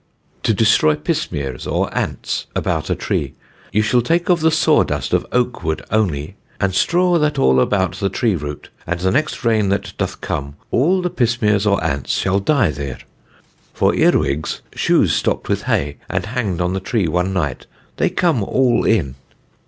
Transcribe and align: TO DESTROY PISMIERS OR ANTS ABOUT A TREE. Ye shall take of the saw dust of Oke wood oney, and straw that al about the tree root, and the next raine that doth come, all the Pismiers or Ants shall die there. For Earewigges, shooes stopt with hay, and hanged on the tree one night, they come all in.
TO 0.41 0.51
DESTROY 0.55 0.95
PISMIERS 0.95 1.67
OR 1.67 1.95
ANTS 1.95 2.47
ABOUT 2.55 2.89
A 2.89 2.95
TREE. 2.95 3.35
Ye 3.71 3.83
shall 3.83 4.01
take 4.01 4.29
of 4.29 4.39
the 4.39 4.49
saw 4.49 4.83
dust 4.83 5.13
of 5.13 5.27
Oke 5.31 5.63
wood 5.63 5.83
oney, 5.91 6.37
and 6.59 6.73
straw 6.73 7.19
that 7.19 7.37
al 7.37 7.59
about 7.59 7.97
the 7.99 8.09
tree 8.09 8.35
root, 8.35 8.71
and 8.87 8.99
the 8.99 9.11
next 9.11 9.45
raine 9.45 9.69
that 9.69 9.93
doth 9.99 10.19
come, 10.19 10.55
all 10.71 11.03
the 11.03 11.11
Pismiers 11.11 11.67
or 11.67 11.83
Ants 11.83 12.13
shall 12.17 12.39
die 12.39 12.71
there. 12.71 12.97
For 13.75 13.93
Earewigges, 13.93 14.61
shooes 14.73 15.13
stopt 15.13 15.47
with 15.47 15.65
hay, 15.65 15.97
and 16.09 16.25
hanged 16.25 16.61
on 16.61 16.73
the 16.73 16.79
tree 16.79 17.07
one 17.07 17.31
night, 17.31 17.67
they 17.97 18.09
come 18.09 18.43
all 18.43 18.83
in. 18.83 19.13